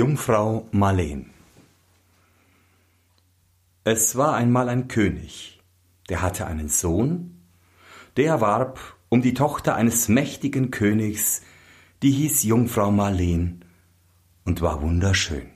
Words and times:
Jungfrau 0.00 0.66
Marleen 0.72 1.28
Es 3.84 4.16
war 4.16 4.34
einmal 4.34 4.70
ein 4.70 4.88
König, 4.88 5.60
der 6.08 6.22
hatte 6.22 6.46
einen 6.46 6.70
Sohn, 6.70 7.42
der 8.16 8.40
warb 8.40 8.80
um 9.10 9.20
die 9.20 9.34
Tochter 9.34 9.74
eines 9.74 10.08
mächtigen 10.08 10.70
Königs, 10.70 11.42
die 12.02 12.12
hieß 12.12 12.44
Jungfrau 12.44 12.90
Marleen 12.90 13.62
und 14.46 14.62
war 14.62 14.80
wunderschön. 14.80 15.50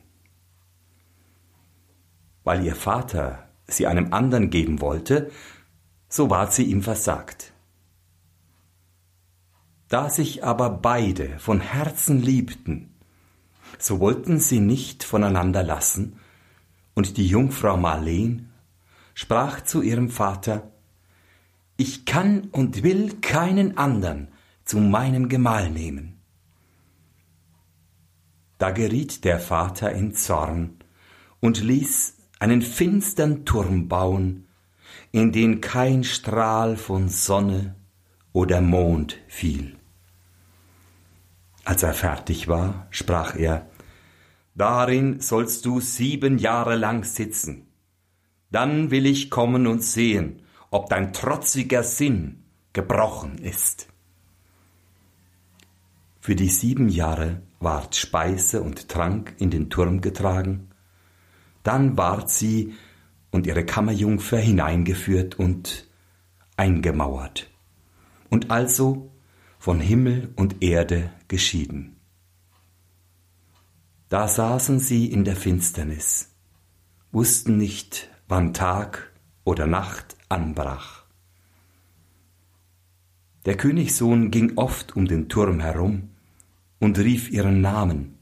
Weil 2.43 2.67
ihr 2.67 2.77
Vater 2.77 3.49
sie 3.67 3.87
einem 3.87 4.13
anderen 4.13 4.51
geben 4.51 4.83
wollte, 4.83 5.31
so 6.11 6.29
ward 6.29 6.53
sie 6.53 6.65
ihm 6.65 6.83
versagt. 6.83 7.55
Da 9.89 10.11
sich 10.11 10.45
aber 10.45 10.69
beide 10.69 11.39
von 11.39 11.61
Herzen 11.61 12.21
liebten, 12.21 12.94
so 13.79 14.01
wollten 14.01 14.39
sie 14.39 14.61
nicht 14.61 15.05
voneinander 15.05 15.63
lassen, 15.63 16.19
und 16.95 17.17
die 17.17 17.27
Jungfrau 17.27 17.77
Marleen 17.77 18.51
sprach 19.15 19.63
zu 19.63 19.83
ihrem 19.83 20.09
Vater, 20.09 20.71
Ich 21.77 22.05
kann 22.05 22.49
und 22.53 22.83
will 22.83 23.17
keinen 23.21 23.77
andern 23.77 24.29
zu 24.65 24.79
meinem 24.79 25.29
Gemahl 25.29 25.71
nehmen. 25.71 26.21
Da 28.59 28.71
geriet 28.71 29.25
der 29.25 29.41
Vater 29.41 29.93
in 29.93 30.15
Zorn 30.15 30.77
und 31.41 31.63
ließ 31.63 32.17
einen 32.39 32.63
finstern 32.63 33.45
Turm 33.45 33.89
bauen, 33.89 34.47
in 35.13 35.33
den 35.33 35.61
kein 35.61 36.05
Strahl 36.05 36.77
von 36.77 37.09
Sonne 37.09 37.75
oder 38.33 38.61
Mond 38.61 39.19
fiel. 39.29 39.77
Als 41.65 41.83
er 41.83 41.95
fertig 41.95 42.49
war, 42.49 42.87
sprach 42.91 43.37
er, 43.37 43.67
Darin 44.55 45.21
sollst 45.21 45.65
du 45.67 45.81
sieben 45.81 46.39
Jahre 46.39 46.77
lang 46.77 47.05
sitzen. 47.05 47.67
Dann 48.51 48.93
will 48.93 49.07
ich 49.07 49.31
kommen 49.31 49.67
und 49.67 49.83
sehen, 49.83 50.43
ob 50.71 50.89
dein 50.89 51.13
trotziger 51.13 51.83
Sinn 51.83 52.45
gebrochen 52.73 53.39
ist. 53.39 53.89
Für 56.21 56.37
die 56.37 56.49
sieben 56.49 56.89
Jahre 56.89 57.43
ward 57.59 57.97
Speise 57.97 58.63
und 58.63 58.89
Trank 58.89 59.35
in 59.39 59.51
den 59.51 59.71
Turm 59.71 60.01
getragen, 60.01 60.71
dann 61.65 61.97
ward 61.97 62.31
sie 62.31 62.75
und 63.31 63.47
ihre 63.47 63.65
Kammerjungfer 63.65 64.39
hineingeführt 64.39 65.39
und 65.39 65.89
eingemauert, 66.57 67.51
und 68.31 68.51
also 68.51 69.11
von 69.65 69.81
Himmel 69.81 70.31
und 70.37 70.63
Erde 70.63 71.11
geschieden. 71.27 71.97
Da 74.11 74.29
saßen 74.29 74.79
sie 74.79 75.11
in 75.11 75.25
der 75.25 75.37
Finsternis, 75.37 76.35
wussten 77.13 77.57
nicht, 77.57 78.11
wann 78.29 78.53
Tag 78.53 79.11
oder 79.43 79.67
Nacht 79.67 80.19
anbrach. 80.29 81.05
Der 83.47 83.57
Königssohn 83.57 84.31
ging 84.31 84.59
oft 84.59 84.97
um 84.97 85.07
den 85.07 85.31
Turm 85.31 85.61
herum 85.61 86.11
und 86.79 86.99
rief 86.99 87.31
ihren 87.31 87.63
Namen, 87.63 88.19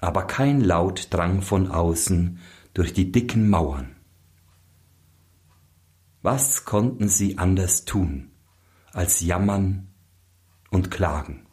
aber 0.00 0.26
kein 0.26 0.62
Laut 0.62 1.08
drang 1.12 1.42
von 1.42 1.68
außen 1.68 2.38
durch 2.72 2.94
die 2.94 3.12
dicken 3.12 3.50
Mauern. 3.50 3.94
Was 6.22 6.64
konnten 6.64 7.10
sie 7.10 7.36
anders 7.36 7.84
tun, 7.84 8.29
als 8.92 9.20
jammern 9.20 9.88
und 10.70 10.90
klagen? 10.90 11.46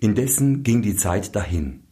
Indessen 0.00 0.62
ging 0.62 0.82
die 0.82 0.96
Zeit 0.96 1.34
dahin, 1.34 1.84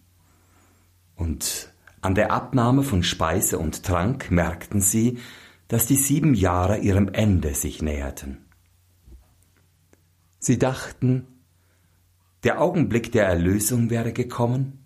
und 1.14 1.72
an 2.00 2.14
der 2.14 2.32
Abnahme 2.32 2.82
von 2.82 3.02
Speise 3.02 3.58
und 3.58 3.84
Trank 3.84 4.30
merkten 4.30 4.80
sie, 4.80 5.18
dass 5.68 5.86
die 5.86 5.96
sieben 5.96 6.34
Jahre 6.34 6.78
ihrem 6.78 7.08
Ende 7.08 7.54
sich 7.54 7.80
näherten. 7.80 8.44
Sie 10.38 10.58
dachten, 10.58 11.26
der 12.42 12.60
Augenblick 12.60 13.12
der 13.12 13.26
Erlösung 13.26 13.88
wäre 13.88 14.12
gekommen, 14.12 14.84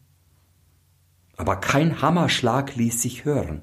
aber 1.39 1.57
kein 1.57 2.03
Hammerschlag 2.03 2.77
ließ 2.77 3.01
sich 3.01 3.25
hören, 3.25 3.63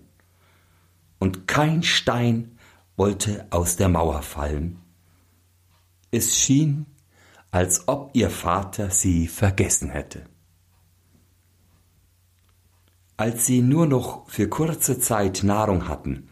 und 1.20 1.48
kein 1.48 1.84
Stein 1.84 2.53
wollte 2.96 3.48
aus 3.50 3.76
der 3.76 3.90
Mauer 3.90 4.22
fallen. 4.22 4.80
Es 6.12 6.38
schien, 6.38 6.86
als 7.52 7.88
ob 7.88 8.12
ihr 8.14 8.30
Vater 8.30 8.90
sie 8.90 9.28
vergessen 9.28 9.90
hätte. 9.90 10.26
Als 13.18 13.46
sie 13.46 13.62
nur 13.62 13.86
noch 13.86 14.30
für 14.30 14.48
kurze 14.48 15.00
Zeit 15.00 15.44
Nahrung 15.44 15.88
hatten 15.88 16.30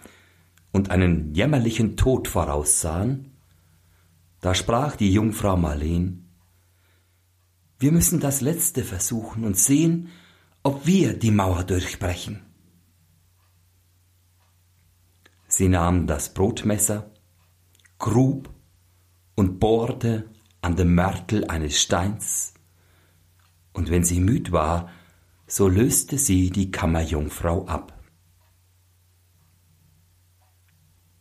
und 0.71 0.89
einen 0.89 1.33
jämmerlichen 1.33 1.95
Tod 1.95 2.27
voraussahen, 2.27 3.37
da 4.39 4.55
sprach 4.55 4.95
die 4.95 5.13
Jungfrau 5.13 5.57
Marleen, 5.57 6.27
wir 7.77 7.91
müssen 7.91 8.19
das 8.19 8.41
Letzte 8.41 8.83
versuchen 8.83 9.43
und 9.43 9.57
sehen, 9.57 10.09
ob 10.63 10.85
wir 10.85 11.17
die 11.17 11.31
Mauer 11.31 11.63
durchbrechen. 11.63 12.50
Sie 15.51 15.67
nahm 15.67 16.07
das 16.07 16.33
Brotmesser, 16.33 17.11
grub 17.99 18.49
und 19.35 19.59
bohrte 19.59 20.29
an 20.61 20.77
dem 20.77 20.95
Mörtel 20.95 21.45
eines 21.45 21.81
Steins, 21.81 22.53
und 23.73 23.91
wenn 23.91 24.05
sie 24.05 24.21
müd 24.21 24.53
war, 24.53 24.89
so 25.47 25.67
löste 25.67 26.17
sie 26.17 26.51
die 26.51 26.71
Kammerjungfrau 26.71 27.65
ab. 27.67 28.01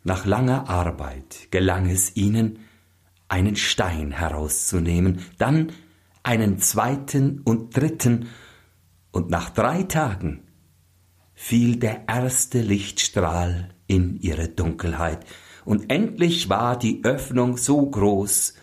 Nach 0.05 0.25
langer 0.25 0.69
Arbeit 0.69 1.49
gelang 1.51 1.91
es 1.91 2.15
ihnen, 2.15 2.61
einen 3.27 3.57
Stein 3.57 4.13
herauszunehmen, 4.13 5.25
dann 5.39 5.73
einen 6.23 6.61
zweiten 6.61 7.41
und 7.41 7.77
dritten, 7.77 8.29
und 9.11 9.29
nach 9.29 9.51
drei 9.51 9.83
Tagen 9.83 10.45
fiel 11.35 11.81
der 11.81 12.09
erste 12.09 12.61
Lichtstrahl 12.61 13.75
in 13.91 14.21
ihre 14.21 14.49
Dunkelheit, 14.49 15.27
und 15.65 15.91
endlich 15.91 16.49
war 16.49 16.79
die 16.79 17.05
Öffnung 17.05 17.57
so 17.57 17.91
groß, 17.91 18.55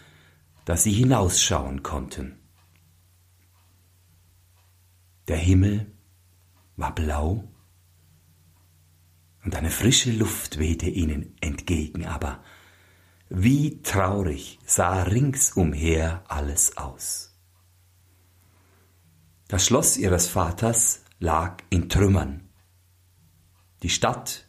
dass 0.66 0.84
sie 0.84 0.94
hinausschauen 0.94 1.84
konnten. 1.84 2.40
Der 5.28 5.38
Himmel 5.38 5.92
war 6.78 6.96
blau 6.96 7.44
und 9.44 9.56
eine 9.56 9.70
frische 9.70 10.12
Luft 10.12 10.60
wehte 10.60 10.90
ihnen 10.90 11.36
entgegen, 11.42 12.06
aber 12.06 12.42
wie 13.30 13.82
traurig 13.82 14.60
sah 14.66 15.04
ringsumher 15.04 16.24
alles 16.30 16.78
aus. 16.78 17.38
Das 19.50 19.66
Schloss 19.66 19.98
ihres 19.98 20.28
Vaters 20.30 21.04
lag 21.20 21.62
in 21.70 21.90
Trümmern. 21.90 22.50
Die 23.84 23.90
Stadt 23.90 24.47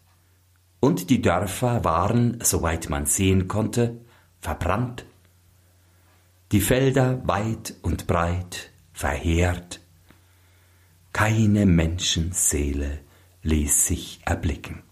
und 0.81 1.11
die 1.11 1.23
Dörfer 1.23 1.85
waren, 1.85 2.39
soweit 2.43 2.89
man 2.89 3.07
sehen 3.07 3.49
konnte, 3.49 4.01
verbrannt 4.41 5.05
die 6.51 6.63
Felder 6.63 7.21
weit 7.29 7.75
und 7.83 8.07
breit 8.07 8.71
verheert, 8.95 9.81
keine 11.13 11.67
Menschenseele 11.67 13.01
ließ 13.43 13.87
sich 13.87 14.21
erblicken. 14.25 14.83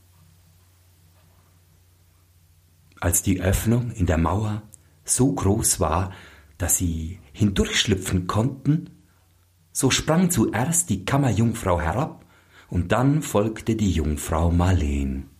Als 3.01 3.23
die 3.23 3.41
Öffnung 3.41 3.91
in 3.93 4.05
der 4.05 4.19
Mauer 4.19 4.63
so 5.05 5.33
groß 5.33 5.81
war, 5.81 6.13
dass 6.59 6.77
sie 6.77 7.21
hindurchschlüpfen 7.33 8.27
konnten, 8.27 8.91
so 9.73 9.91
sprang 9.91 10.31
zuerst 10.31 10.91
die 10.91 11.07
Kammerjungfrau 11.07 11.81
herab, 11.81 12.25
und 12.69 12.93
dann 12.93 13.23
folgte 13.23 13.77
die 13.77 13.93
Jungfrau 13.93 14.51
Marleen. 14.51 15.31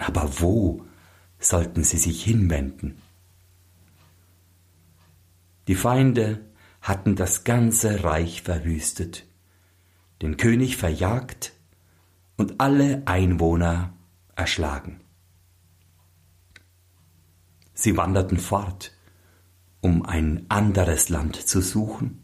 Aber 0.00 0.40
wo 0.40 0.84
sollten 1.38 1.84
sie 1.84 1.98
sich 1.98 2.24
hinwenden? 2.24 3.00
Die 5.68 5.74
Feinde 5.74 6.44
hatten 6.80 7.14
das 7.14 7.44
ganze 7.44 8.02
Reich 8.02 8.42
verwüstet, 8.42 9.26
den 10.22 10.36
König 10.36 10.76
verjagt 10.76 11.52
und 12.36 12.60
alle 12.60 13.02
Einwohner 13.06 13.92
erschlagen. 14.34 15.00
Sie 17.74 17.96
wanderten 17.96 18.38
fort, 18.38 18.92
um 19.80 20.04
ein 20.04 20.46
anderes 20.48 21.08
Land 21.08 21.36
zu 21.36 21.60
suchen, 21.60 22.22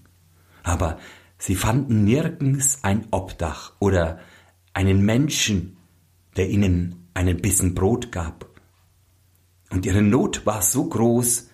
aber 0.62 0.98
sie 1.38 1.54
fanden 1.54 2.04
nirgends 2.04 2.82
ein 2.82 3.06
Obdach 3.10 3.72
oder 3.78 4.18
einen 4.72 5.04
Menschen, 5.04 5.76
der 6.36 6.50
ihnen 6.50 7.05
einen 7.16 7.40
Bissen 7.40 7.74
Brot 7.74 8.12
gab. 8.12 8.48
Und 9.70 9.86
ihre 9.86 10.02
Not 10.02 10.46
war 10.46 10.62
so 10.62 10.88
groß, 10.88 11.48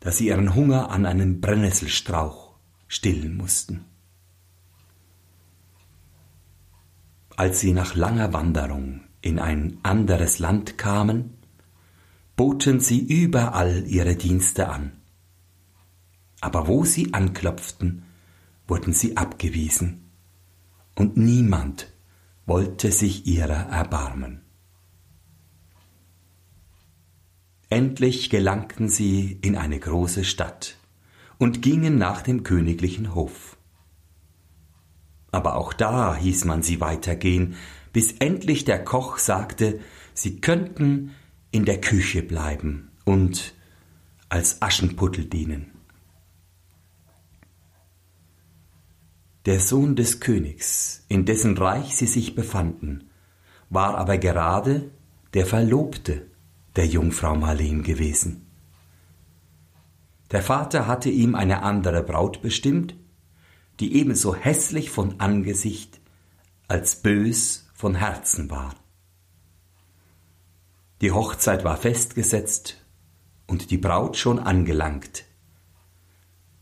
dass 0.00 0.18
sie 0.18 0.28
ihren 0.28 0.54
Hunger 0.54 0.90
an 0.90 1.06
einen 1.06 1.40
Brennnesselstrauch 1.40 2.54
stillen 2.86 3.36
mussten. 3.36 3.84
Als 7.36 7.60
sie 7.60 7.72
nach 7.72 7.94
langer 7.94 8.32
Wanderung 8.32 9.02
in 9.20 9.38
ein 9.38 9.78
anderes 9.82 10.38
Land 10.38 10.78
kamen, 10.78 11.34
boten 12.36 12.80
sie 12.80 13.00
überall 13.00 13.84
ihre 13.86 14.14
Dienste 14.14 14.68
an. 14.68 14.92
Aber 16.40 16.68
wo 16.68 16.84
sie 16.84 17.12
anklopften, 17.12 18.04
wurden 18.68 18.92
sie 18.92 19.16
abgewiesen, 19.16 20.10
und 20.94 21.16
niemand 21.16 21.92
wollte 22.46 22.92
sich 22.92 23.26
ihrer 23.26 23.68
erbarmen. 23.68 24.45
Endlich 27.68 28.30
gelangten 28.30 28.88
sie 28.88 29.38
in 29.42 29.56
eine 29.56 29.80
große 29.80 30.24
Stadt 30.24 30.76
und 31.38 31.62
gingen 31.62 31.98
nach 31.98 32.22
dem 32.22 32.44
königlichen 32.44 33.14
Hof. 33.14 33.56
Aber 35.32 35.56
auch 35.56 35.72
da 35.72 36.14
hieß 36.14 36.44
man 36.44 36.62
sie 36.62 36.80
weitergehen, 36.80 37.56
bis 37.92 38.12
endlich 38.12 38.64
der 38.64 38.84
Koch 38.84 39.18
sagte, 39.18 39.80
sie 40.14 40.40
könnten 40.40 41.14
in 41.50 41.64
der 41.64 41.80
Küche 41.80 42.22
bleiben 42.22 42.90
und 43.04 43.54
als 44.28 44.62
Aschenputtel 44.62 45.24
dienen. 45.24 45.72
Der 49.44 49.60
Sohn 49.60 49.96
des 49.96 50.20
Königs, 50.20 51.04
in 51.08 51.24
dessen 51.24 51.56
Reich 51.56 51.96
sie 51.96 52.06
sich 52.06 52.34
befanden, 52.34 53.10
war 53.70 53.96
aber 53.96 54.18
gerade 54.18 54.90
der 55.34 55.46
Verlobte 55.46 56.26
der 56.76 56.86
Jungfrau 56.86 57.34
Marleen 57.34 57.82
gewesen. 57.82 58.46
Der 60.30 60.42
Vater 60.42 60.86
hatte 60.86 61.08
ihm 61.08 61.34
eine 61.34 61.62
andere 61.62 62.02
Braut 62.02 62.42
bestimmt, 62.42 62.94
die 63.80 63.96
ebenso 63.96 64.34
hässlich 64.34 64.90
von 64.90 65.20
Angesicht 65.20 66.00
als 66.68 66.96
bös 66.96 67.68
von 67.74 67.94
Herzen 67.94 68.50
war. 68.50 68.74
Die 71.00 71.12
Hochzeit 71.12 71.64
war 71.64 71.76
festgesetzt 71.76 72.76
und 73.46 73.70
die 73.70 73.78
Braut 73.78 74.16
schon 74.16 74.38
angelangt. 74.38 75.24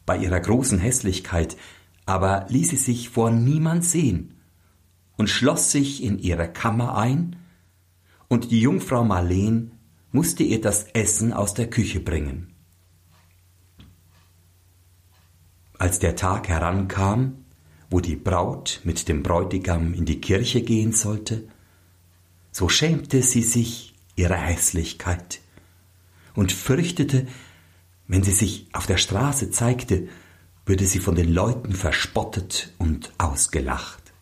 Bei 0.06 0.18
ihrer 0.18 0.40
großen 0.40 0.78
Hässlichkeit 0.78 1.56
aber 2.06 2.46
ließ 2.48 2.70
sie 2.70 2.76
sich 2.76 3.08
vor 3.08 3.30
niemand 3.30 3.84
sehen 3.84 4.40
und 5.16 5.30
schloss 5.30 5.70
sich 5.70 6.02
in 6.02 6.18
ihre 6.18 6.52
Kammer 6.52 6.96
ein, 6.96 7.36
und 8.28 8.50
die 8.50 8.60
Jungfrau 8.60 9.04
Marleen 9.04 9.73
musste 10.14 10.44
ihr 10.44 10.60
das 10.60 10.84
Essen 10.92 11.32
aus 11.32 11.54
der 11.54 11.68
Küche 11.68 11.98
bringen. 11.98 12.54
Als 15.76 15.98
der 15.98 16.14
Tag 16.14 16.48
herankam, 16.48 17.44
wo 17.90 17.98
die 17.98 18.14
Braut 18.14 18.80
mit 18.84 19.08
dem 19.08 19.24
Bräutigam 19.24 19.92
in 19.92 20.04
die 20.04 20.20
Kirche 20.20 20.62
gehen 20.62 20.92
sollte, 20.92 21.48
so 22.52 22.68
schämte 22.68 23.22
sie 23.22 23.42
sich 23.42 23.94
ihrer 24.14 24.36
Hässlichkeit 24.36 25.40
und 26.36 26.52
fürchtete, 26.52 27.26
wenn 28.06 28.22
sie 28.22 28.30
sich 28.30 28.68
auf 28.72 28.86
der 28.86 28.98
Straße 28.98 29.50
zeigte, 29.50 30.06
würde 30.64 30.86
sie 30.86 31.00
von 31.00 31.16
den 31.16 31.34
Leuten 31.34 31.72
verspottet 31.72 32.72
und 32.78 33.12
ausgelacht. 33.18 34.12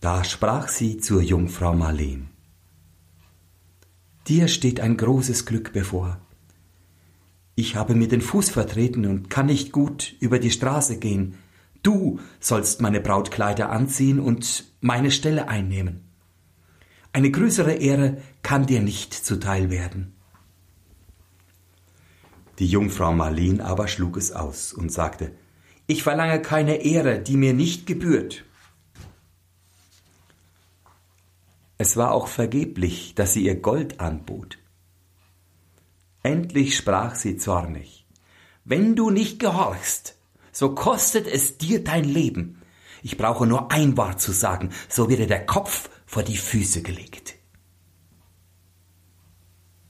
Da 0.00 0.24
sprach 0.24 0.66
sie 0.66 0.98
zur 0.98 1.22
Jungfrau 1.22 1.72
Marleen. 1.72 2.31
Dir 4.28 4.48
steht 4.48 4.80
ein 4.80 4.96
großes 4.96 5.46
Glück 5.46 5.72
bevor. 5.72 6.20
Ich 7.54 7.76
habe 7.76 7.94
mir 7.94 8.08
den 8.08 8.20
Fuß 8.20 8.50
vertreten 8.50 9.04
und 9.06 9.30
kann 9.30 9.46
nicht 9.46 9.72
gut 9.72 10.14
über 10.20 10.38
die 10.38 10.50
Straße 10.50 10.98
gehen. 10.98 11.34
Du 11.82 12.20
sollst 12.40 12.80
meine 12.80 13.00
Brautkleider 13.00 13.70
anziehen 13.70 14.20
und 14.20 14.64
meine 14.80 15.10
Stelle 15.10 15.48
einnehmen. 15.48 16.02
Eine 17.12 17.30
größere 17.30 17.74
Ehre 17.74 18.22
kann 18.42 18.66
dir 18.66 18.80
nicht 18.80 19.12
zuteil 19.12 19.70
werden. 19.70 20.14
Die 22.58 22.66
Jungfrau 22.66 23.12
Marleen 23.12 23.60
aber 23.60 23.88
schlug 23.88 24.16
es 24.16 24.32
aus 24.32 24.72
und 24.72 24.92
sagte, 24.92 25.32
Ich 25.86 26.02
verlange 26.02 26.40
keine 26.40 26.76
Ehre, 26.76 27.18
die 27.18 27.36
mir 27.36 27.54
nicht 27.54 27.86
gebührt. 27.86 28.44
Es 31.82 31.96
war 31.96 32.12
auch 32.12 32.28
vergeblich, 32.28 33.16
dass 33.16 33.32
sie 33.32 33.44
ihr 33.44 33.60
Gold 33.60 33.98
anbot. 33.98 34.56
Endlich 36.22 36.76
sprach 36.76 37.16
sie 37.16 37.38
zornig. 37.38 38.06
Wenn 38.64 38.94
du 38.94 39.10
nicht 39.10 39.40
gehorchst, 39.40 40.16
so 40.52 40.76
kostet 40.76 41.26
es 41.26 41.58
dir 41.58 41.82
dein 41.82 42.04
Leben. 42.04 42.62
Ich 43.02 43.16
brauche 43.18 43.48
nur 43.48 43.72
ein 43.72 43.96
Wort 43.96 44.20
zu 44.20 44.30
sagen, 44.30 44.70
so 44.88 45.10
wird 45.10 45.18
dir 45.18 45.26
der 45.26 45.44
Kopf 45.44 45.90
vor 46.06 46.22
die 46.22 46.36
Füße 46.36 46.82
gelegt. 46.82 47.34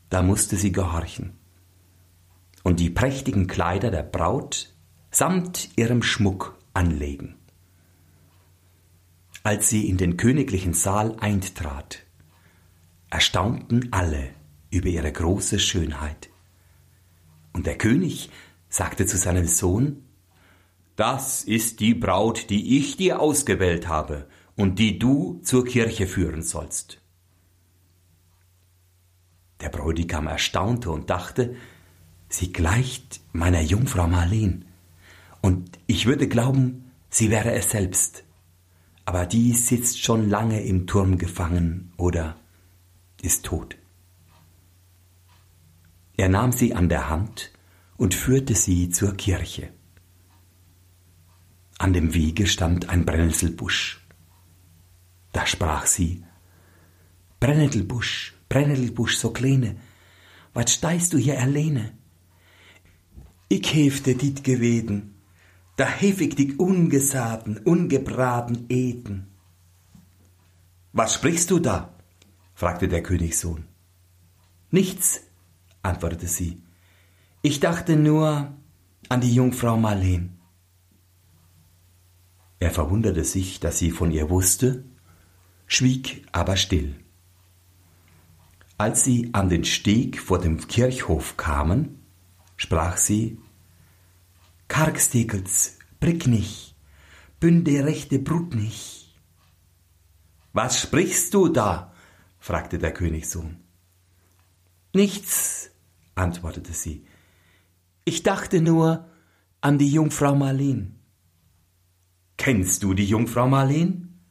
Da 0.08 0.22
musste 0.22 0.56
sie 0.56 0.72
gehorchen 0.72 1.38
und 2.62 2.80
die 2.80 2.88
prächtigen 2.88 3.48
Kleider 3.48 3.90
der 3.90 4.02
Braut 4.02 4.74
samt 5.10 5.76
ihrem 5.76 6.02
Schmuck 6.02 6.56
anlegen. 6.72 7.41
Als 9.44 9.68
sie 9.68 9.88
in 9.88 9.96
den 9.96 10.16
königlichen 10.16 10.72
Saal 10.72 11.16
eintrat, 11.18 12.04
erstaunten 13.10 13.92
alle 13.92 14.30
über 14.70 14.86
ihre 14.86 15.10
große 15.10 15.58
Schönheit. 15.58 16.30
Und 17.52 17.66
der 17.66 17.76
König 17.76 18.30
sagte 18.68 19.04
zu 19.04 19.16
seinem 19.16 19.46
Sohn, 19.46 20.04
Das 20.94 21.42
ist 21.42 21.80
die 21.80 21.94
Braut, 21.94 22.50
die 22.50 22.78
ich 22.78 22.96
dir 22.96 23.18
ausgewählt 23.18 23.88
habe 23.88 24.28
und 24.56 24.78
die 24.78 24.98
du 24.98 25.40
zur 25.42 25.64
Kirche 25.64 26.06
führen 26.06 26.42
sollst. 26.42 27.00
Der 29.60 29.70
Bräutigam 29.70 30.28
erstaunte 30.28 30.90
und 30.90 31.10
dachte, 31.10 31.56
sie 32.28 32.52
gleicht 32.52 33.20
meiner 33.32 33.60
Jungfrau 33.60 34.06
Marleen, 34.06 34.66
und 35.40 35.80
ich 35.88 36.06
würde 36.06 36.28
glauben, 36.28 36.92
sie 37.10 37.30
wäre 37.30 37.52
es 37.52 37.70
selbst 37.70 38.24
aber 39.04 39.26
die 39.26 39.52
sitzt 39.52 40.02
schon 40.02 40.28
lange 40.28 40.62
im 40.62 40.86
Turm 40.86 41.18
gefangen 41.18 41.92
oder 41.96 42.36
ist 43.20 43.44
tot. 43.44 43.76
Er 46.16 46.28
nahm 46.28 46.52
sie 46.52 46.74
an 46.74 46.88
der 46.88 47.08
Hand 47.08 47.50
und 47.96 48.14
führte 48.14 48.54
sie 48.54 48.90
zur 48.90 49.14
Kirche. 49.14 49.70
An 51.78 51.92
dem 51.92 52.14
Wege 52.14 52.46
stand 52.46 52.88
ein 52.88 53.04
Brennnesselbusch. 53.04 54.06
Da 55.32 55.46
sprach 55.46 55.86
sie, 55.86 56.22
Brennnesselbusch, 57.40 58.34
Brennnesselbusch 58.48 59.16
so 59.16 59.32
kleine, 59.32 59.76
was 60.54 60.74
steist 60.74 61.12
du 61.12 61.18
hier 61.18 61.40
alleine? 61.40 61.92
Ich 63.48 63.74
hefte 63.74 64.14
dit 64.14 64.44
geweden, 64.44 65.11
da 65.76 65.86
heftig 65.86 66.36
die 66.36 66.54
ungesaten, 66.54 67.58
ungebraten 67.58 68.66
Eden. 68.68 69.28
Was 70.92 71.14
sprichst 71.14 71.50
du 71.50 71.58
da? 71.58 71.94
fragte 72.54 72.88
der 72.88 73.02
Königssohn. 73.02 73.64
Nichts, 74.70 75.22
antwortete 75.82 76.26
sie. 76.26 76.62
Ich 77.40 77.60
dachte 77.60 77.96
nur 77.96 78.52
an 79.08 79.20
die 79.20 79.34
Jungfrau 79.34 79.76
Marleen. 79.76 80.38
Er 82.60 82.70
verwunderte 82.70 83.24
sich, 83.24 83.58
dass 83.58 83.78
sie 83.78 83.90
von 83.90 84.12
ihr 84.12 84.30
wusste, 84.30 84.84
schwieg 85.66 86.24
aber 86.30 86.56
still. 86.56 86.94
Als 88.78 89.04
sie 89.04 89.30
an 89.32 89.48
den 89.48 89.64
Steg 89.64 90.20
vor 90.20 90.38
dem 90.38 90.66
Kirchhof 90.68 91.36
kamen, 91.36 92.02
sprach 92.56 92.96
sie 92.96 93.38
Kargstekels, 94.72 95.78
Bricknich, 96.00 96.74
Bünde 97.40 97.84
rechte 97.84 98.18
Brutnich. 98.18 99.14
Was 100.54 100.80
sprichst 100.80 101.34
du 101.34 101.48
da? 101.48 101.92
fragte 102.38 102.78
der 102.78 102.94
Königssohn. 102.94 103.58
Nichts, 104.94 105.72
antwortete 106.14 106.72
sie. 106.72 107.04
Ich 108.06 108.22
dachte 108.22 108.62
nur 108.62 109.10
an 109.60 109.76
die 109.76 109.90
Jungfrau 109.90 110.34
Marleen. 110.34 110.98
Kennst 112.38 112.82
du 112.82 112.94
die 112.94 113.04
Jungfrau 113.04 113.46
Marleen? 113.46 114.22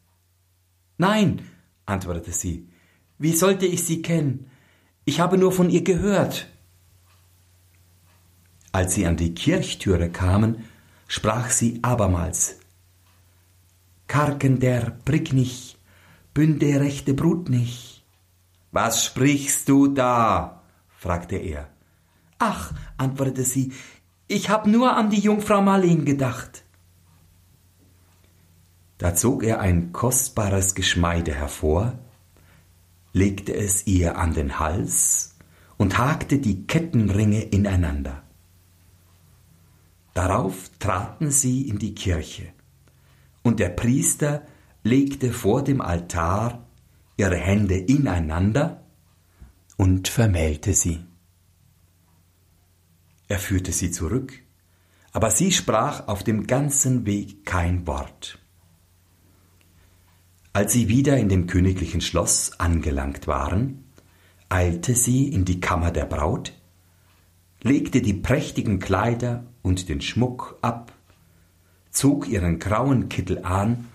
Nein, 0.97 1.43
antwortete 1.85 2.31
sie. 2.31 2.67
Wie 3.19 3.33
sollte 3.33 3.67
ich 3.67 3.83
sie 3.83 4.01
kennen? 4.01 4.49
Ich 5.05 5.19
habe 5.19 5.37
nur 5.37 5.51
von 5.51 5.69
ihr 5.69 5.83
gehört. 5.83 6.50
Als 8.71 8.95
sie 8.95 9.05
an 9.05 9.17
die 9.17 9.33
Kirchtüre 9.33 10.09
kamen, 10.09 10.65
sprach 11.07 11.49
sie 11.49 11.79
abermals 11.81 12.57
Karken 14.07 14.59
der 14.59 14.97
Pricknich, 15.05 15.77
Bünde 16.33 16.81
rechte 16.81 17.13
Brutnich. 17.13 18.03
Was 18.71 19.05
sprichst 19.05 19.69
du 19.69 19.87
da? 19.87 20.63
fragte 20.89 21.37
er. 21.37 21.69
Ach, 22.37 22.73
antwortete 22.97 23.43
sie, 23.43 23.71
Ich 24.27 24.49
hab 24.49 24.67
nur 24.67 24.97
an 24.97 25.09
die 25.09 25.19
Jungfrau 25.19 25.61
Marleen 25.61 26.03
gedacht. 26.03 26.65
Da 28.97 29.15
zog 29.15 29.43
er 29.43 29.61
ein 29.61 29.93
kostbares 29.93 30.75
Geschmeide 30.75 31.33
hervor, 31.33 31.97
legte 33.13 33.53
es 33.53 33.87
ihr 33.87 34.17
an 34.17 34.33
den 34.33 34.59
Hals 34.59 35.37
und 35.77 35.97
hakte 35.97 36.39
die 36.39 36.67
Kettenringe 36.67 37.41
ineinander. 37.41 38.23
Darauf 40.13 40.69
traten 40.79 41.31
sie 41.31 41.67
in 41.67 41.79
die 41.79 41.95
Kirche, 41.95 42.53
und 43.43 43.59
der 43.59 43.69
Priester 43.69 44.45
legte 44.83 45.31
vor 45.31 45.63
dem 45.63 45.81
Altar 45.81 46.67
ihre 47.17 47.37
Hände 47.37 47.77
ineinander 47.77 48.83
und 49.77 50.07
vermählte 50.07 50.73
sie. 50.73 51.05
Er 53.27 53.39
führte 53.39 53.71
sie 53.71 53.91
zurück, 53.91 54.33
aber 55.13 55.31
sie 55.31 55.51
sprach 55.51 56.07
auf 56.07 56.23
dem 56.23 56.47
ganzen 56.47 57.05
Weg 57.05 57.45
kein 57.45 57.87
Wort. 57.87 58.39
Als 60.53 60.73
sie 60.73 60.89
wieder 60.89 61.17
in 61.17 61.29
dem 61.29 61.47
königlichen 61.47 62.01
Schloss 62.01 62.59
angelangt 62.59 63.27
waren, 63.27 63.85
eilte 64.49 64.95
sie 64.95 65.29
in 65.29 65.45
die 65.45 65.61
Kammer 65.61 65.91
der 65.91 66.05
Braut, 66.05 66.53
legte 67.61 68.01
die 68.01 68.13
prächtigen 68.13 68.79
Kleider 68.79 69.45
und 69.61 69.89
den 69.89 70.01
Schmuck 70.01 70.57
ab, 70.61 70.93
zog 71.91 72.27
ihren 72.27 72.59
grauen 72.59 73.09
Kittel 73.09 73.43
an 73.43 73.87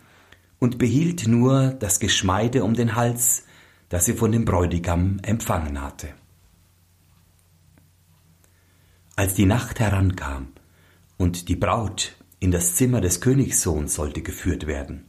und 0.58 0.78
behielt 0.78 1.26
nur 1.26 1.70
das 1.70 2.00
Geschmeide 2.00 2.64
um 2.64 2.74
den 2.74 2.94
Hals, 2.94 3.44
das 3.88 4.04
sie 4.04 4.14
von 4.14 4.32
dem 4.32 4.44
Bräutigam 4.44 5.18
empfangen 5.22 5.80
hatte. 5.80 6.08
Als 9.14 9.34
die 9.34 9.46
Nacht 9.46 9.80
herankam 9.80 10.48
und 11.16 11.48
die 11.48 11.56
Braut 11.56 12.16
in 12.38 12.50
das 12.50 12.74
Zimmer 12.74 13.00
des 13.00 13.20
Königssohns 13.20 13.94
sollte 13.94 14.22
geführt 14.22 14.66
werden, 14.66 15.04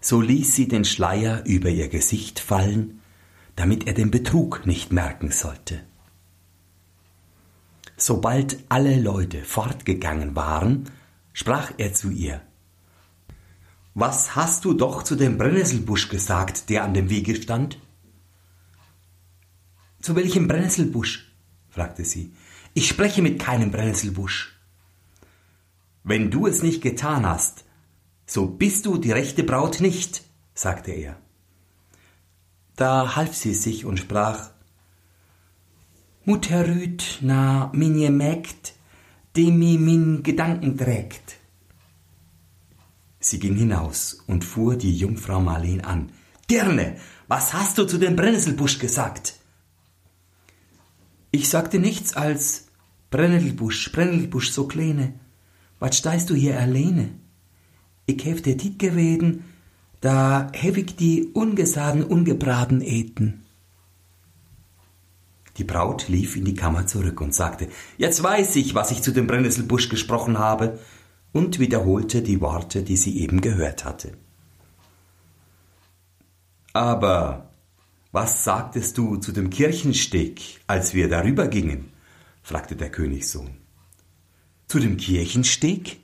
so 0.00 0.20
ließ 0.20 0.54
sie 0.54 0.68
den 0.68 0.84
Schleier 0.84 1.44
über 1.46 1.68
ihr 1.68 1.88
Gesicht 1.88 2.38
fallen, 2.38 3.00
damit 3.56 3.86
er 3.86 3.94
den 3.94 4.10
Betrug 4.10 4.66
nicht 4.66 4.92
merken 4.92 5.30
sollte. 5.30 5.80
Sobald 8.04 8.58
alle 8.68 9.00
Leute 9.00 9.44
fortgegangen 9.44 10.34
waren, 10.34 10.90
sprach 11.32 11.70
er 11.78 11.94
zu 11.94 12.10
ihr 12.10 12.40
Was 13.94 14.34
hast 14.34 14.64
du 14.64 14.74
doch 14.74 15.04
zu 15.04 15.14
dem 15.14 15.38
Brennnesselbusch 15.38 16.08
gesagt, 16.08 16.68
der 16.68 16.82
an 16.82 16.94
dem 16.94 17.10
Wege 17.10 17.40
stand? 17.40 17.78
Zu 20.00 20.16
welchem 20.16 20.48
Brennnesselbusch? 20.48 21.32
fragte 21.70 22.04
sie. 22.04 22.32
Ich 22.74 22.88
spreche 22.88 23.22
mit 23.22 23.38
keinem 23.38 23.70
Brennnesselbusch. 23.70 24.58
Wenn 26.02 26.32
du 26.32 26.48
es 26.48 26.60
nicht 26.64 26.82
getan 26.82 27.24
hast, 27.24 27.62
so 28.26 28.48
bist 28.48 28.84
du 28.86 28.98
die 28.98 29.12
rechte 29.12 29.44
Braut 29.44 29.80
nicht, 29.80 30.24
sagte 30.54 30.90
er. 30.90 31.16
Da 32.74 33.14
half 33.14 33.32
sie 33.36 33.54
sich 33.54 33.84
und 33.84 34.00
sprach 34.00 34.50
Mutter 36.24 36.68
Rüd 36.68 37.18
na 37.20 37.68
minje 37.74 38.08
Mägd, 38.10 38.74
die 39.34 39.50
mi 39.50 39.76
min 39.76 40.22
Gedanken 40.22 40.78
trägt. 40.78 41.34
Sie 43.18 43.40
ging 43.40 43.56
hinaus 43.56 44.22
und 44.28 44.44
fuhr 44.44 44.76
die 44.76 44.96
Jungfrau 44.96 45.40
Marleen 45.40 45.80
an. 45.80 46.12
Dirne, 46.48 46.96
was 47.26 47.52
hast 47.54 47.76
du 47.76 47.86
zu 47.86 47.98
dem 47.98 48.14
Brennnesselbusch 48.14 48.78
gesagt? 48.78 49.34
Ich 51.32 51.48
sagte 51.48 51.80
nichts 51.80 52.14
als 52.14 52.68
Brennnesselbusch, 53.10 53.90
Brennnesselbusch 53.90 54.52
so 54.52 54.68
kleine. 54.68 55.14
Was 55.80 55.98
steist 55.98 56.30
du 56.30 56.36
hier 56.36 56.60
alleine? 56.60 57.14
Ich 58.06 58.24
hef 58.24 58.42
dir 58.42 58.56
dit 58.56 58.78
geweden, 58.78 59.42
da 60.00 60.52
hef 60.52 60.76
ich 60.76 60.94
die 60.94 61.32
ungesaden 61.32 62.04
ungebraten 62.04 62.80
eten. 62.80 63.42
Die 65.58 65.64
Braut 65.64 66.08
lief 66.08 66.36
in 66.36 66.44
die 66.44 66.54
Kammer 66.54 66.86
zurück 66.86 67.20
und 67.20 67.34
sagte, 67.34 67.68
Jetzt 67.98 68.22
weiß 68.22 68.56
ich, 68.56 68.74
was 68.74 68.90
ich 68.90 69.02
zu 69.02 69.12
dem 69.12 69.26
Brennnesselbusch 69.26 69.88
gesprochen 69.88 70.38
habe, 70.38 70.78
und 71.32 71.58
wiederholte 71.58 72.22
die 72.22 72.40
Worte, 72.40 72.82
die 72.82 72.96
sie 72.96 73.18
eben 73.18 73.40
gehört 73.40 73.84
hatte. 73.84 74.12
Aber 76.74 77.50
was 78.12 78.44
sagtest 78.44 78.98
du 78.98 79.16
zu 79.16 79.32
dem 79.32 79.48
Kirchensteg, 79.50 80.60
als 80.66 80.94
wir 80.94 81.08
darüber 81.08 81.48
gingen? 81.48 81.90
fragte 82.42 82.76
der 82.76 82.90
Königssohn. 82.90 83.56
Zu 84.68 84.78
dem 84.78 84.96
Kirchensteg? 84.96 86.00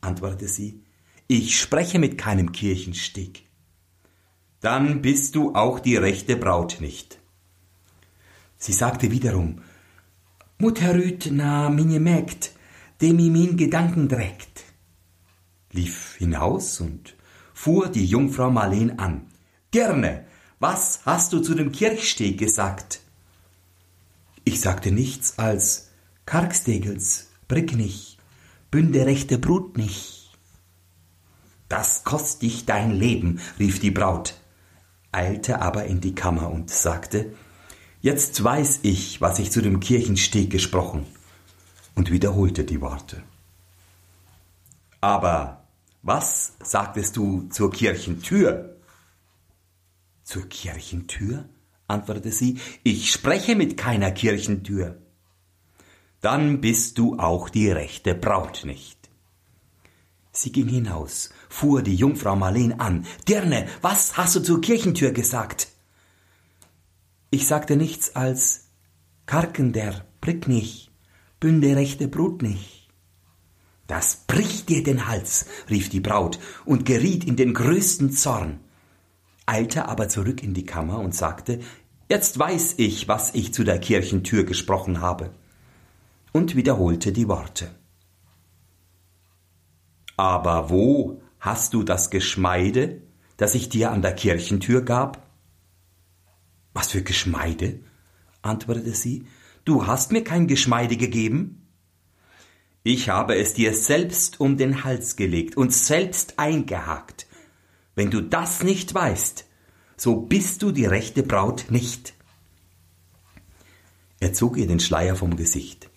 antwortete 0.00 0.48
sie. 0.48 0.82
Ich 1.26 1.60
spreche 1.60 1.98
mit 1.98 2.18
keinem 2.18 2.52
Kirchensteg. 2.52 3.42
Dann 4.60 5.00
bist 5.00 5.36
du 5.36 5.54
auch 5.54 5.80
die 5.80 5.96
rechte 5.96 6.36
Braut 6.36 6.78
nicht. 6.80 7.19
Sie 8.60 8.74
sagte 8.74 9.10
wiederum, 9.10 9.62
Mutter 10.58 10.94
Rüt 10.94 11.30
na 11.32 11.70
meine 11.70 11.98
Mägd, 11.98 12.52
dem 13.00 13.18
i 13.18 13.30
min 13.30 13.56
Gedanken 13.56 14.06
trägt, 14.06 14.64
lief 15.72 16.16
hinaus 16.16 16.78
und 16.80 17.16
fuhr 17.54 17.88
die 17.88 18.04
Jungfrau 18.04 18.50
Marleen 18.50 18.98
an. 18.98 19.22
Gerne, 19.70 20.26
was 20.58 21.00
hast 21.06 21.32
du 21.32 21.40
zu 21.40 21.54
dem 21.54 21.72
Kirchsteg 21.72 22.36
gesagt? 22.36 23.00
Ich 24.44 24.60
sagte 24.60 24.92
nichts 24.92 25.38
als 25.38 25.88
Kargstegels, 26.26 27.30
Bricknich, 27.48 28.18
bünde 28.70 29.06
rechte 29.06 29.38
Brut 29.38 29.78
nicht. 29.78 30.38
Das 31.70 32.04
kost 32.04 32.42
dich 32.42 32.66
dein 32.66 32.90
Leben, 32.90 33.40
rief 33.58 33.80
die 33.80 33.90
Braut, 33.90 34.34
eilte 35.12 35.62
aber 35.62 35.86
in 35.86 36.02
die 36.02 36.14
Kammer 36.14 36.50
und 36.50 36.68
sagte, 36.68 37.32
Jetzt 38.02 38.42
weiß 38.42 38.80
ich, 38.82 39.20
was 39.20 39.38
ich 39.38 39.50
zu 39.50 39.60
dem 39.60 39.78
Kirchensteg 39.78 40.50
gesprochen, 40.50 41.06
und 41.94 42.10
wiederholte 42.10 42.64
die 42.64 42.80
Worte. 42.80 43.22
Aber 45.02 45.64
was 46.02 46.54
sagtest 46.62 47.16
du 47.16 47.48
zur 47.50 47.70
Kirchentür? 47.70 48.76
Zur 50.24 50.48
Kirchentür? 50.48 51.48
antwortete 51.88 52.32
sie, 52.32 52.58
ich 52.84 53.10
spreche 53.10 53.54
mit 53.54 53.76
keiner 53.76 54.12
Kirchentür. 54.12 55.02
Dann 56.22 56.60
bist 56.60 56.96
du 56.96 57.18
auch 57.18 57.50
die 57.50 57.70
rechte 57.70 58.14
Braut 58.14 58.62
nicht. 58.64 59.10
Sie 60.32 60.52
ging 60.52 60.68
hinaus, 60.68 61.30
fuhr 61.48 61.82
die 61.82 61.96
Jungfrau 61.96 62.36
Marleen 62.36 62.80
an. 62.80 63.04
Dirne, 63.28 63.66
was 63.82 64.16
hast 64.16 64.36
du 64.36 64.40
zur 64.40 64.60
Kirchentür 64.60 65.10
gesagt? 65.10 65.68
Ich 67.30 67.46
sagte 67.46 67.76
nichts 67.76 68.16
als 68.16 68.70
Karken 69.26 69.72
der 69.72 70.04
Brick 70.20 70.48
nicht, 70.48 70.90
bünde 71.38 71.76
rechte 71.76 72.08
Brut 72.08 72.42
nicht. 72.42 72.88
Das 73.86 74.24
bricht 74.26 74.68
dir 74.68 74.82
den 74.82 75.06
Hals, 75.06 75.46
rief 75.68 75.88
die 75.88 76.00
Braut 76.00 76.40
und 76.64 76.84
geriet 76.84 77.24
in 77.24 77.36
den 77.36 77.54
größten 77.54 78.10
Zorn, 78.10 78.60
eilte 79.46 79.88
aber 79.88 80.08
zurück 80.08 80.42
in 80.42 80.54
die 80.54 80.66
Kammer 80.66 80.98
und 80.98 81.14
sagte, 81.14 81.60
Jetzt 82.08 82.36
weiß 82.40 82.74
ich, 82.78 83.06
was 83.06 83.34
ich 83.34 83.54
zu 83.54 83.62
der 83.62 83.78
Kirchentür 83.78 84.42
gesprochen 84.42 85.00
habe, 85.00 85.30
und 86.32 86.56
wiederholte 86.56 87.12
die 87.12 87.28
Worte. 87.28 87.70
Aber 90.16 90.70
wo 90.70 91.22
hast 91.38 91.72
du 91.72 91.84
das 91.84 92.10
Geschmeide, 92.10 93.02
das 93.36 93.54
ich 93.54 93.68
dir 93.68 93.92
an 93.92 94.02
der 94.02 94.14
Kirchentür 94.14 94.82
gab? 94.82 95.29
Was 96.72 96.90
für 96.90 97.02
Geschmeide? 97.02 97.80
antwortete 98.42 98.94
sie, 98.94 99.26
du 99.64 99.86
hast 99.86 100.12
mir 100.12 100.24
kein 100.24 100.46
Geschmeide 100.46 100.96
gegeben? 100.96 101.68
Ich 102.82 103.10
habe 103.10 103.36
es 103.36 103.52
dir 103.52 103.74
selbst 103.74 104.40
um 104.40 104.56
den 104.56 104.84
Hals 104.84 105.16
gelegt 105.16 105.56
und 105.56 105.74
selbst 105.74 106.38
eingehakt. 106.38 107.26
Wenn 107.94 108.10
du 108.10 108.22
das 108.22 108.62
nicht 108.62 108.94
weißt, 108.94 109.44
so 109.96 110.16
bist 110.16 110.62
du 110.62 110.72
die 110.72 110.86
rechte 110.86 111.22
Braut 111.22 111.66
nicht. 111.68 112.14
Er 114.18 114.32
zog 114.32 114.56
ihr 114.56 114.66
den 114.66 114.80
Schleier 114.80 115.16
vom 115.16 115.36
Gesicht. 115.36 115.90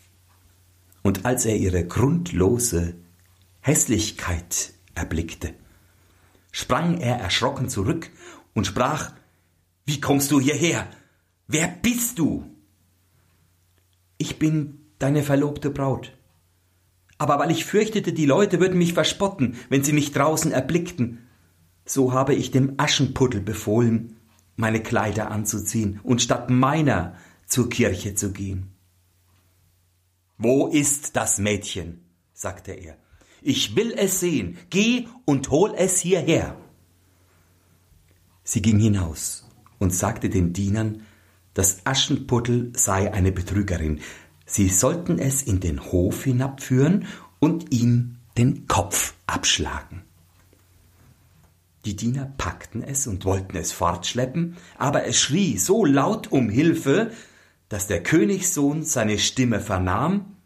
Und 1.02 1.26
als 1.26 1.46
er 1.46 1.56
ihre 1.56 1.86
grundlose 1.86 2.96
Hässlichkeit 3.62 4.74
erblickte, 4.96 5.54
sprang 6.52 7.00
er 7.00 7.18
erschrocken 7.18 7.70
zurück 7.70 8.10
und 8.54 8.68
sprach 8.68 9.14
wie 9.86 10.00
kommst 10.00 10.32
du 10.32 10.40
hierher? 10.40 10.88
Wer 11.48 11.68
bist 11.68 12.20
du? 12.20 12.46
Ich 14.18 14.40
bin 14.40 14.86
deine 15.00 15.24
verlobte 15.24 15.70
Braut. 15.70 16.18
Aber 17.18 17.40
weil 17.40 17.52
ich 17.52 17.66
fürchtete, 17.66 18.14
die 18.14 18.26
Leute 18.26 18.60
würden 18.60 18.78
mich 18.78 18.94
verspotten, 18.94 19.56
wenn 19.70 19.84
sie 19.84 19.94
mich 19.94 20.12
draußen 20.12 20.52
erblickten, 20.52 21.28
so 21.86 22.14
habe 22.14 22.34
ich 22.34 22.52
dem 22.52 22.76
Aschenputtel 22.78 23.42
befohlen, 23.42 24.18
meine 24.56 24.82
Kleider 24.82 25.32
anzuziehen 25.32 26.00
und 26.04 26.22
statt 26.22 26.50
meiner 26.50 27.18
zur 27.46 27.70
Kirche 27.70 28.16
zu 28.16 28.32
gehen. 28.32 28.72
Wo 30.38 30.68
ist 30.68 31.16
das 31.16 31.40
Mädchen? 31.40 32.06
sagte 32.34 32.72
er. 32.72 32.98
Ich 33.42 33.76
will 33.76 33.94
es 33.96 34.22
sehen. 34.22 34.58
Geh 34.70 35.08
und 35.26 35.50
hol 35.52 35.74
es 35.76 36.00
hierher. 36.00 36.58
Sie 38.44 38.62
ging 38.62 38.80
hinaus 38.80 39.43
und 39.84 39.94
sagte 39.94 40.30
den 40.30 40.54
Dienern, 40.54 41.02
das 41.54 41.86
Aschenputtel 41.86 42.72
sei 42.76 43.14
eine 43.14 43.32
Betrügerin. 43.32 44.00
Sie 44.46 44.70
sollten 44.70 45.20
es 45.20 45.44
in 45.44 45.60
den 45.60 45.84
Hof 45.92 46.24
hinabführen 46.24 47.06
und 47.40 47.72
ihm 47.72 48.16
den 48.38 48.66
Kopf 48.68 49.14
abschlagen. 49.28 50.02
Die 51.86 51.98
Diener 51.98 52.32
packten 52.38 52.82
es 52.82 53.08
und 53.08 53.26
wollten 53.26 53.58
es 53.58 53.74
fortschleppen, 53.74 54.56
aber 54.78 55.04
es 55.04 55.20
schrie 55.20 55.58
so 55.58 55.84
laut 55.84 56.32
um 56.32 56.50
Hilfe, 56.50 57.12
dass 57.68 57.88
der 57.88 58.02
Königssohn 58.02 58.84
seine 58.84 59.20
Stimme 59.20 59.60
vernahm, 59.60 60.38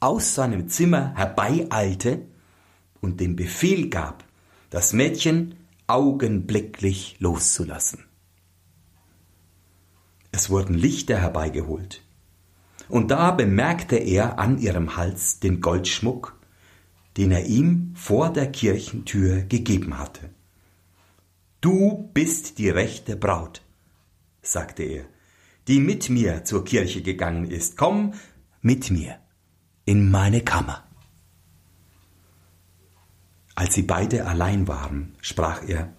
aus 0.00 0.34
seinem 0.34 0.68
Zimmer 0.68 1.14
herbeieilte 1.14 2.22
und 3.00 3.20
den 3.20 3.36
Befehl 3.36 3.90
gab, 3.90 4.24
das 4.70 4.92
Mädchen 4.92 5.54
augenblicklich 5.86 7.16
loszulassen. 7.20 8.09
Es 10.32 10.50
wurden 10.50 10.74
Lichter 10.74 11.18
herbeigeholt, 11.18 12.02
und 12.88 13.10
da 13.10 13.30
bemerkte 13.30 13.96
er 13.96 14.38
an 14.38 14.58
ihrem 14.58 14.96
Hals 14.96 15.40
den 15.40 15.60
Goldschmuck, 15.60 16.38
den 17.16 17.32
er 17.32 17.46
ihm 17.46 17.92
vor 17.94 18.32
der 18.32 18.50
Kirchentür 18.50 19.42
gegeben 19.42 19.98
hatte. 19.98 20.30
Du 21.60 22.10
bist 22.14 22.58
die 22.58 22.70
rechte 22.70 23.16
Braut, 23.16 23.62
sagte 24.40 24.82
er, 24.82 25.04
die 25.68 25.78
mit 25.78 26.08
mir 26.08 26.44
zur 26.44 26.64
Kirche 26.64 27.02
gegangen 27.02 27.44
ist. 27.44 27.76
Komm 27.76 28.14
mit 28.62 28.90
mir 28.90 29.18
in 29.84 30.10
meine 30.10 30.40
Kammer. 30.40 30.84
Als 33.54 33.74
sie 33.74 33.82
beide 33.82 34.26
allein 34.26 34.68
waren, 34.68 35.14
sprach 35.20 35.68
er, 35.68 35.92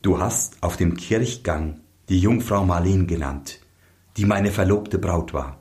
Du 0.00 0.18
hast 0.18 0.62
auf 0.62 0.76
dem 0.76 0.96
Kirchgang 0.96 1.81
die 2.08 2.18
Jungfrau 2.18 2.64
Marleen 2.64 3.06
genannt, 3.06 3.60
die 4.16 4.24
meine 4.24 4.50
verlobte 4.50 4.98
Braut 4.98 5.32
war. 5.32 5.60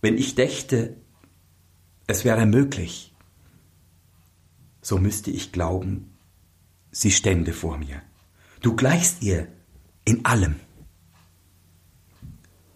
Wenn 0.00 0.16
ich 0.16 0.34
dächte, 0.34 0.96
es 2.06 2.24
wäre 2.24 2.46
möglich, 2.46 3.14
so 4.80 4.98
müsste 4.98 5.30
ich 5.30 5.52
glauben, 5.52 6.14
sie 6.90 7.10
stände 7.10 7.52
vor 7.52 7.78
mir. 7.78 8.02
Du 8.60 8.76
gleichst 8.76 9.22
ihr 9.22 9.48
in 10.04 10.24
allem. 10.24 10.56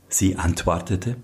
Sie 0.08 0.36
antwortete, 0.36 1.16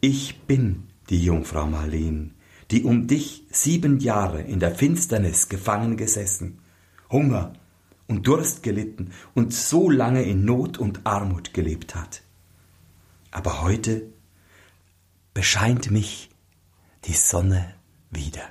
Ich 0.00 0.40
bin 0.42 0.88
die 1.08 1.22
Jungfrau 1.22 1.66
Marleen, 1.66 2.34
die 2.70 2.84
um 2.84 3.06
dich 3.06 3.44
sieben 3.50 3.98
Jahre 4.00 4.42
in 4.42 4.60
der 4.60 4.74
Finsternis 4.74 5.48
gefangen 5.48 5.96
gesessen, 5.96 6.60
Hunger 7.10 7.54
und 8.08 8.26
Durst 8.26 8.64
gelitten 8.64 9.12
und 9.34 9.54
so 9.54 9.88
lange 9.88 10.22
in 10.22 10.44
Not 10.44 10.78
und 10.78 11.06
Armut 11.06 11.54
gelebt 11.54 11.94
hat. 11.94 12.22
Aber 13.30 13.62
heute 13.62 14.02
bescheint 15.34 15.90
mich 15.92 16.30
die 17.04 17.12
Sonne 17.12 17.74
wieder. 18.10 18.42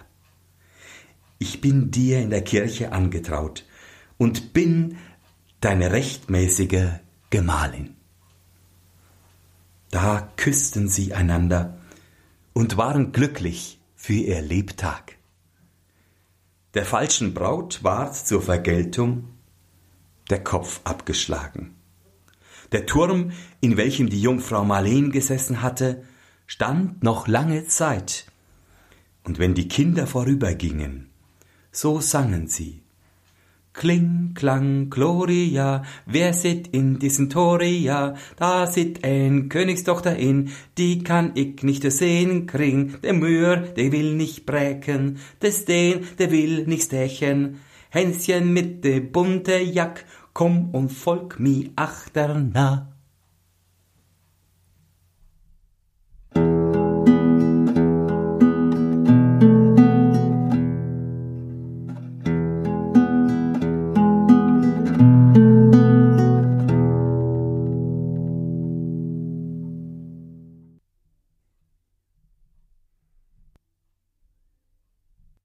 Ich 1.39 1.59
bin 1.59 1.91
dir 1.91 2.19
in 2.19 2.29
der 2.29 2.43
Kirche 2.43 2.91
angetraut 2.91 3.65
und 4.17 4.53
bin 4.53 4.97
deine 5.59 5.91
rechtmäßige 5.91 6.91
Gemahlin. 7.29 7.95
Da 9.89 10.31
küssten 10.37 10.87
sie 10.87 11.13
einander 11.13 11.77
und 12.53 12.77
waren 12.77 13.11
glücklich 13.11 13.79
für 13.95 14.13
ihr 14.13 14.41
Lebtag. 14.41 15.17
Der 16.73 16.85
falschen 16.85 17.33
Braut 17.33 17.83
ward 17.83 18.15
zur 18.15 18.41
Vergeltung 18.41 19.36
der 20.29 20.43
Kopf 20.43 20.81
abgeschlagen. 20.83 21.75
Der 22.71 22.85
Turm, 22.85 23.31
in 23.61 23.77
welchem 23.77 24.09
die 24.09 24.21
Jungfrau 24.21 24.63
Marleen 24.65 25.11
gesessen 25.11 25.61
hatte, 25.61 26.03
stand 26.45 27.03
noch 27.03 27.27
lange 27.27 27.65
Zeit, 27.67 28.25
und 29.23 29.39
wenn 29.39 29.53
die 29.53 29.67
Kinder 29.67 30.07
vorübergingen, 30.07 31.09
so 31.71 31.99
sangen 31.99 32.47
sie 32.47 32.81
Kling, 33.77 34.31
Klang, 34.33 34.89
Gloria, 34.89 35.83
wer 36.07 36.33
sit 36.33 36.69
in 36.69 36.97
diesen 36.97 37.29
Toria? 37.29 38.15
Da 38.35 38.65
sit 38.65 39.03
ein 39.03 39.49
Königstochter 39.49 40.15
in, 40.15 40.49
die 40.79 41.03
kann 41.03 41.33
ich 41.35 41.61
nicht 41.61 41.83
sehen 41.91 42.47
kring. 42.47 42.95
Der 43.03 43.13
Mühr, 43.13 43.57
der 43.57 43.91
will 43.91 44.15
nicht 44.15 44.47
bräken, 44.47 45.19
des 45.43 45.65
den, 45.65 46.07
der 46.17 46.31
will 46.31 46.65
nicht 46.65 46.85
stechen. 46.85 47.59
Hänschen 47.91 48.51
mit 48.51 48.83
de 48.83 48.99
bunte 48.99 49.59
Jack, 49.59 50.05
komm 50.37 50.69
und 50.69 50.89
folg 50.89 51.39
mi 51.39 51.71
achternach. 51.75 52.96